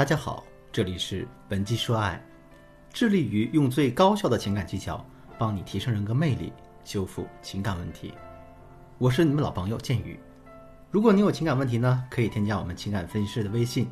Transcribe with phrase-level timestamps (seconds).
[0.00, 0.42] 大家好，
[0.72, 2.18] 这里是文姬说爱，
[2.90, 5.04] 致力于用最高效的情感技巧
[5.38, 8.14] 帮你提升人格魅力，修复情感问题。
[8.96, 10.18] 我是你们老朋友建宇。
[10.90, 13.90] 如果你有情感问题呢，可以添加我们情感分析师的微信，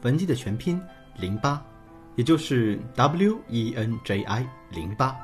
[0.00, 0.80] 文姬的全拼
[1.18, 1.62] 零八，
[2.16, 5.14] 也就是 W E N J I 零八。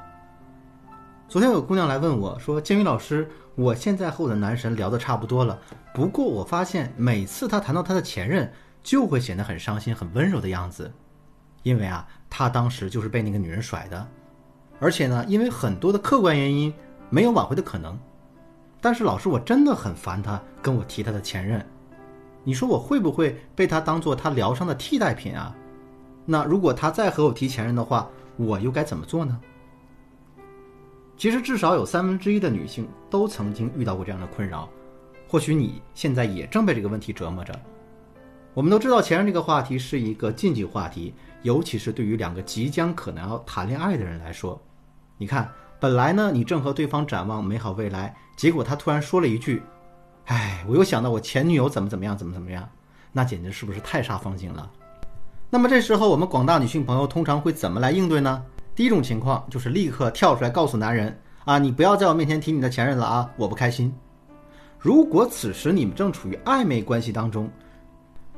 [1.28, 5.58] 昨天有姑娘来问我说：“建宇老师，我现在和我的男神聊得差不多了，
[5.94, 8.52] 不过我发现每次他谈到他的前任，
[8.86, 10.88] 就会显得很伤心、很温柔的样子，
[11.64, 14.08] 因为啊，他当时就是被那个女人甩的，
[14.78, 16.72] 而且呢，因为很多的客观原因，
[17.10, 17.98] 没有挽回的可能。
[18.80, 21.66] 但是老师，我真的很烦他跟我提他的前任，
[22.44, 25.52] 你说我会不会被他当做他疗伤的替代品啊？
[26.24, 29.36] 那如果他再和我提前任的话，我又该怎么做呢？”
[31.18, 34.68] 其实至少有三分之一的女性都曾经遇到过这样的困扰，
[35.26, 37.52] 或许你现在也正被这个问题折磨着。
[38.56, 41.12] 我们都知道前任这个话题是一个禁忌话题，
[41.42, 44.58] 尤其是对于两个即将可能要谈恋爱的人来说。
[45.18, 45.46] 你看，
[45.78, 49.62] 本来呢你正和对方展望美好未来，结果他突然说了一句
[50.24, 52.66] ：“哎，我又想到我前女友怎么怎么样，怎么怎么样。”
[53.12, 54.70] 那简直是不是太煞风景了？
[55.50, 58.42] 那么这时候我们广大女性朋友通常会怎么来应对呢？
[58.74, 63.94] 第一种情况就是立刻跳出来告诉男人啊，你不要在我面前提你的前任了啊，我不开心。
[64.78, 67.50] 如果此时你们正处于暧昧关系当中，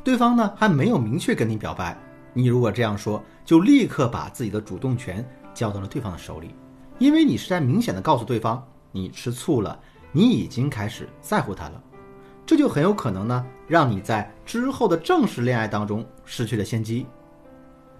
[0.08, 1.94] 对方呢还没有明确跟你表白，
[2.32, 6.54] 你如果这样说，就立刻把自己的主动权交到了对方的手里，
[6.98, 9.78] 因为你是在明显的告诉对方你吃醋了，
[10.10, 11.82] 你已经开始在乎他了，
[12.46, 17.06] 这就很有可能呢让你在之后的正式恋爱当中失去了先机。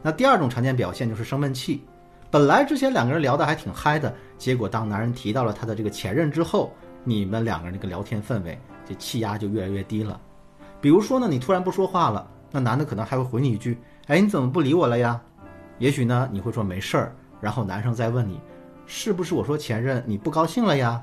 [0.01, 1.85] 那第二种常见表现就是生闷气。
[2.31, 6.73] 本来之前两个人聊得还挺嗨的，结果当男人提到了他的这个前任之后，
[7.05, 10.19] 你们两个人这个聊天氛围，这气压就越来越低了。
[10.81, 15.21] 比如说呢，你突然不说话了，那男的可能还会回你一句：“哎，你怎么不理我了呀？”
[15.79, 18.41] 也许呢，你会说没事儿，然后男生再问你
[18.87, 21.03] ：“是不是我说前任你不高兴了呀？”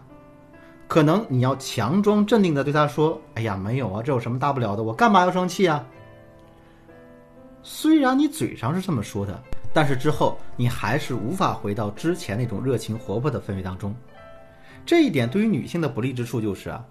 [0.88, 4.84] 可能你要强装镇定的对他说：“哎呀，没有啊，这有什么大不了的？
[4.84, 5.86] 我干嘛要生气啊？”
[7.64, 9.42] 虽然你嘴上是这么说的。
[9.74, 13.94] 但是之后你还是无法回到之前那种热情活泼的氛围当中，
[14.86, 16.82] 这一点对于女性的不利之处就是啊，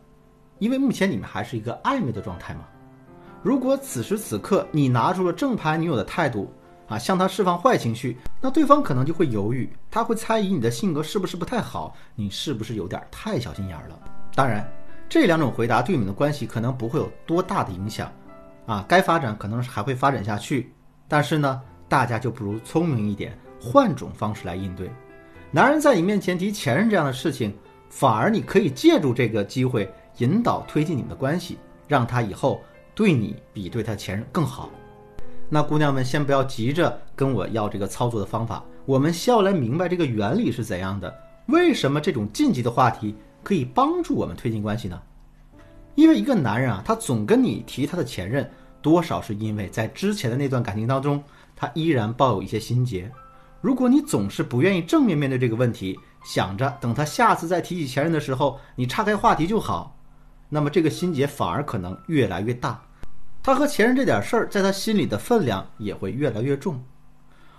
[0.59, 2.61] 因为目前你们还是一个暧昧的状态嘛。
[3.45, 6.51] 如果此时此刻你拿出了正牌女友的态度
[6.89, 13.99] 啊，向她释放坏情绪，那对方可能就会犹豫，他会猜疑你的性格是不是不太好，你是不是有点太小心眼了？
[14.35, 14.67] 当然，
[15.11, 18.11] 这两种回答对你们的关系可能不会有多大的影响，
[18.65, 20.73] 啊，该发展可能是还会发展下去，
[21.07, 21.61] 但是呢。
[21.87, 24.91] 大家就不如聪明一点，换种方式来应对。
[25.53, 27.55] 男人在你面前提前任这样的事情，
[27.89, 32.61] 反而你可以借助这个机会引导推进你们的关系，让他以后
[32.95, 34.71] 对你比对他前任更好。
[35.49, 41.15] 那姑娘们先不要急着跟我要这个操作的方法，我们先要来明白这个原理是怎样的。
[41.47, 45.01] 为什么这种禁忌的话题可以帮助我们推进关系呢？
[45.95, 48.51] 因为一个男人啊，他总跟你提他的前任，
[48.81, 51.23] 多少是因为在之前的那段感情当中。
[51.57, 53.09] 他依然抱有一些心结。
[53.61, 59.97] 如果你总是不愿意正面面对这个问题，想着等他下次再提起前任的时候，你岔开话题就好，
[60.49, 62.83] 那么这个心结反而可能越来越大。
[63.43, 66.83] 他和前任这点事儿，在他心里的分量也会越来越重。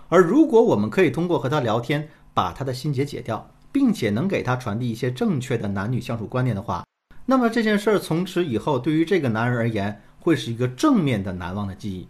[0.08, 6.84] 而如果我们可以通过和他聊天，把他的心结解掉，并且能给他传递一些正确的男女相处观念的话，
[7.24, 12.08] 那么这件事儿从此以后对于这个男人而言，会是一个正面的难忘的记忆。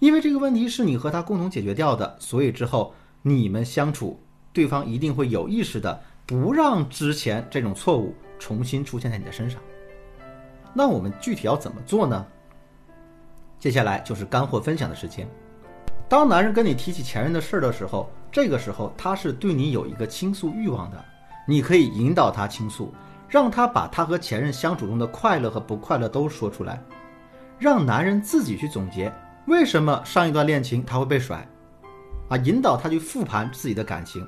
[0.00, 4.20] 因为这个问题是你和他共同解决掉的，所以之后你们相处，
[4.52, 9.60] 对方一定会有意识的不让之前这种错误重新出现在你的身上。
[10.74, 12.26] 那我们具体要怎么做呢？
[13.58, 15.26] 接下来就是干货分享的时间。
[16.08, 21.02] 当男人跟你提起前任的事儿的时候，这个时候他是对你有一个倾诉欲望的，
[21.46, 22.92] 你可以引导他倾诉，
[23.28, 26.82] 让他把他和前任相处中的快乐和不快乐都说出来，
[27.58, 29.10] 让男人自己去总结。
[29.46, 31.46] 为什么上一段恋情他会被甩？
[32.28, 34.26] 啊，引导他去复盘自己的感情，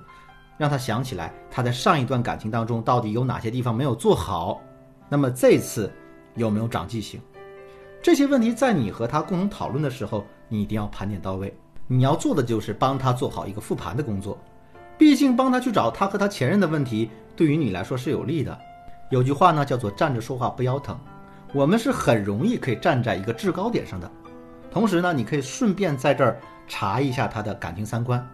[0.56, 4.60] 让他想起来他在上一段感情当中到底有哪些地方没有做好，
[5.08, 5.92] 那么这次
[6.36, 7.20] 有没有长记性？
[8.00, 11.52] 这些问题在你和他共同讨论的时候，你一定要盘点到位。
[11.88, 14.38] 你要做的就是帮他做好一个复盘的工作。
[14.98, 18.56] 毕竟帮他去找他和他前任的问题，对于你来说是有利的。
[19.10, 20.98] 有句话呢叫做站着说话不腰疼，
[21.52, 24.10] 我们是很容易可以站在一个制高点上的。
[24.70, 28.26] 同时呢，你可以顺便在这儿查一下他的感情三观。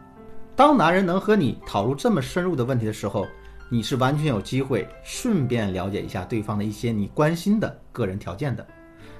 [0.54, 3.26] 当男人能和你讨论这么深入的问题的时候，
[3.72, 8.66] 你是完全有机会顺便了解一下对方的一些你关心的个人条件的。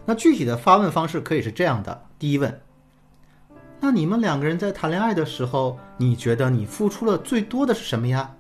[0.05, 2.61] 那具体的发问方式可以是这样的：第一问，
[3.81, 8.31] 那你们两个人在谈恋爱的时候，你觉得你付出了最多的是什么呀？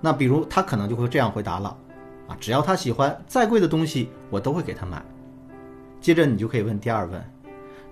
[0.00, 1.78] 那比如他可能就会这样回答了，
[2.26, 5.00] 啊，只要他喜欢，再贵的东西我都会给他买。
[6.00, 7.24] 接着你就可以问第二问，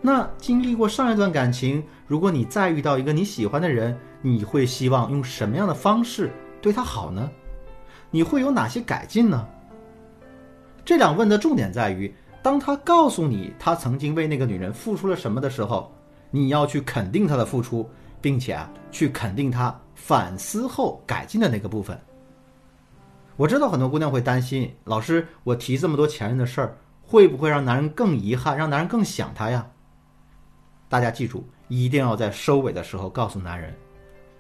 [0.01, 7.31] 那经历过上一段感情，如果你再遇到一个你喜欢的人，你会希望用什么样的方式对他好呢？
[8.11, 9.47] 你会有哪些改进呢？
[10.85, 12.13] 这两问的重点在于，
[12.43, 15.91] 当他告诉你他曾经为那个女人付出了什么的时候。
[16.33, 17.91] 你要去肯定他的付出，
[18.21, 22.01] 并且啊，去肯定他反思后改进的那个部分。
[23.37, 29.67] 我知道很多姑娘会担心，老师，我提这么多前任的事儿，会不会让男人更遗憾，让男人更想他呀？
[30.89, 33.75] 大家记住，一定要在收尾的时候告诉男人，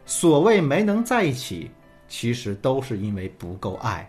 [0.06, 1.68] 所谓没能在一起，
[2.10, 4.06] 其实都是因为不够爱。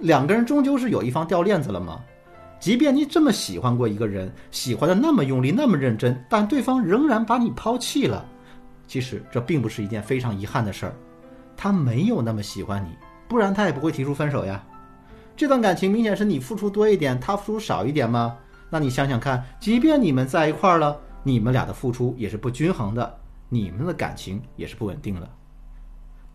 [0.00, 2.02] 两个人终究是有一方掉链子了吗？
[2.58, 8.24] 即便你这么喜欢过一个人，喜欢的那么用力、那么认真，但对方仍然把你抛弃了，
[8.88, 10.94] 其实这并不是一件非常遗憾的事儿。
[11.54, 12.96] 他没有那么喜欢你，
[13.28, 14.64] 不然他也不会提出分手呀。
[15.36, 18.36] 这段感情明显是你付出多一点，他付出少一点吗？
[18.70, 23.18] 那你想想看，即便你们在一块儿了，你们俩的付出也是不均衡的，
[23.50, 25.30] 你们的感情也是不稳定的。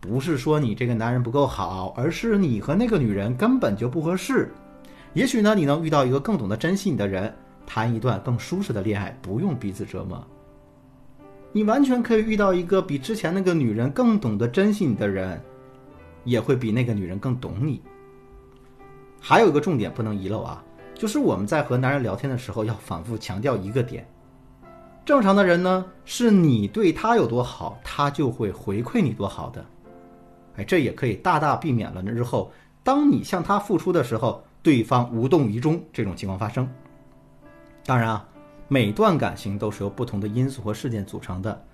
[0.02, 4.52] 不是说你这个男人不够好，而是你和那个女人根本就不合适。
[5.14, 7.32] 也许呢，你能遇到一个更懂得珍惜你的人，
[7.64, 10.20] 谈一段更舒适的恋爱，不用彼此折磨。
[11.52, 15.40] 你完全可以遇到一个比之前那个女人更懂得珍惜你的人，
[16.24, 17.80] 也会比那个女人更懂你。
[19.20, 20.64] 还有一个重点不能遗漏啊，
[20.96, 24.04] 就是我们在和男人聊天的时候，要反复强调一个点：
[25.04, 29.64] 正常的人呢，是你对他有多好，他就会回馈你多好的。
[30.56, 32.52] 哎，这也可以大大避免了日后
[32.82, 34.42] 当你向他付出的时候。
[34.64, 36.68] 对方无动于衷这种情况发生。
[37.84, 38.24] 当然啊，
[38.68, 41.64] 每段感情都是由不同的因素和事件组成的。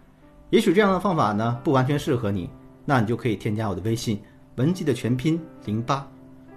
[0.49, 2.49] 也许这样的方法呢不完全适合你，
[2.87, 4.19] 那你就可以添加我的微信
[4.57, 6.09] 文姬的全拼零八，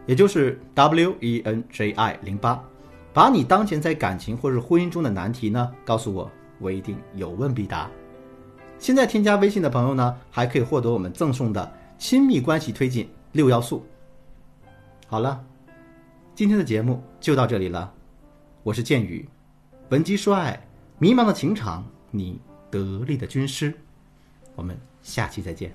[0.06, 2.64] 也就是 W E N J I 零八，
[3.12, 7.90] 把你当前在感情或是婚姻中的难题呢告诉我，我一定有问必答。
[8.80, 11.70] 现在添加微信的朋友呢，还可以获得我们赠送的
[12.02, 13.86] 亲密关系推进六要素。
[15.06, 15.46] 好了。
[16.34, 17.94] 今天的节目就到这里了，
[18.64, 19.30] 我是剑宇，
[19.90, 20.60] 文姬说爱，
[20.98, 22.40] 迷茫的情场，你
[22.72, 23.72] 得力的军师，
[24.56, 25.72] 我们下期再见。